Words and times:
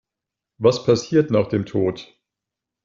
Was 0.57 0.83
passiert 0.83 1.29
nach 1.29 1.45
dem 1.45 1.67
Tod? 1.67 2.17